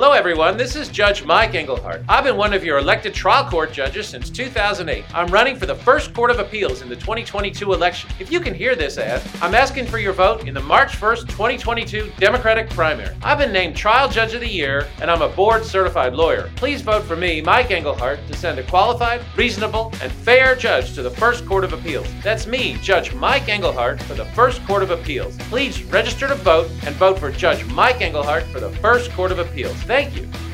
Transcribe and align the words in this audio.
Hello, 0.00 0.12
everyone. 0.12 0.56
This 0.56 0.76
is 0.76 0.88
Judge 0.88 1.26
Mike 1.26 1.54
Engelhardt. 1.54 2.02
I've 2.08 2.24
been 2.24 2.38
one 2.38 2.54
of 2.54 2.64
your 2.64 2.78
elected 2.78 3.12
trial 3.12 3.44
court 3.50 3.70
judges 3.70 4.08
since 4.08 4.30
2008. 4.30 5.04
I'm 5.14 5.26
running 5.26 5.56
for 5.56 5.66
the 5.66 5.74
First 5.74 6.14
Court 6.14 6.30
of 6.30 6.38
Appeals 6.38 6.80
in 6.80 6.88
the 6.88 6.96
2022 6.96 7.74
election. 7.74 8.08
If 8.18 8.32
you 8.32 8.40
can 8.40 8.54
hear 8.54 8.74
this 8.74 8.96
ad, 8.96 9.20
I'm 9.42 9.54
asking 9.54 9.84
for 9.84 9.98
your 9.98 10.14
vote 10.14 10.48
in 10.48 10.54
the 10.54 10.62
March 10.62 10.98
1st, 10.98 11.28
2022 11.28 12.12
Democratic 12.16 12.70
primary. 12.70 13.14
I've 13.22 13.36
been 13.36 13.52
named 13.52 13.76
Trial 13.76 14.08
Judge 14.08 14.32
of 14.32 14.40
the 14.40 14.48
Year, 14.48 14.88
and 15.02 15.10
I'm 15.10 15.20
a 15.20 15.28
board 15.28 15.66
certified 15.66 16.14
lawyer. 16.14 16.50
Please 16.56 16.80
vote 16.80 17.02
for 17.02 17.14
me, 17.14 17.42
Mike 17.42 17.70
Engelhardt, 17.70 18.26
to 18.28 18.34
send 18.34 18.58
a 18.58 18.62
qualified, 18.62 19.20
reasonable, 19.36 19.92
and 20.02 20.10
fair 20.10 20.56
judge 20.56 20.94
to 20.94 21.02
the 21.02 21.10
First 21.10 21.44
Court 21.44 21.62
of 21.62 21.74
Appeals. 21.74 22.08
That's 22.22 22.46
me, 22.46 22.78
Judge 22.80 23.12
Mike 23.12 23.50
Engelhardt, 23.50 24.00
for 24.04 24.14
the 24.14 24.24
First 24.24 24.64
Court 24.66 24.82
of 24.82 24.92
Appeals. 24.92 25.36
Please 25.50 25.84
register 25.84 26.26
to 26.26 26.36
vote 26.36 26.70
and 26.86 26.94
vote 26.94 27.18
for 27.18 27.30
Judge 27.30 27.66
Mike 27.66 28.00
Engelhardt 28.00 28.44
for 28.44 28.60
the 28.60 28.70
First 28.76 29.12
Court 29.12 29.30
of 29.30 29.38
Appeals. 29.38 29.76
Thank 29.90 30.14
you. 30.14 30.49